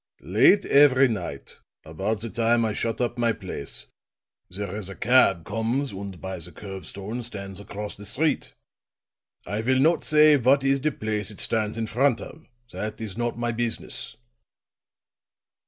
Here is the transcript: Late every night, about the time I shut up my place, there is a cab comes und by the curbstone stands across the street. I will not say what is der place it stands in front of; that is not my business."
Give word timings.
Late 0.23 0.65
every 0.65 1.07
night, 1.07 1.59
about 1.85 2.21
the 2.21 2.29
time 2.31 2.65
I 2.65 2.73
shut 2.73 2.99
up 2.99 3.19
my 3.19 3.33
place, 3.33 3.85
there 4.49 4.75
is 4.75 4.89
a 4.89 4.95
cab 4.95 5.45
comes 5.45 5.93
und 5.93 6.19
by 6.19 6.39
the 6.39 6.51
curbstone 6.51 7.21
stands 7.21 7.59
across 7.59 7.95
the 7.95 8.05
street. 8.07 8.55
I 9.45 9.61
will 9.61 9.77
not 9.77 10.03
say 10.03 10.37
what 10.37 10.63
is 10.63 10.79
der 10.79 10.89
place 10.89 11.29
it 11.29 11.39
stands 11.39 11.77
in 11.77 11.85
front 11.85 12.19
of; 12.19 12.47
that 12.71 12.99
is 12.99 13.15
not 13.15 13.37
my 13.37 13.51
business." 13.51 14.17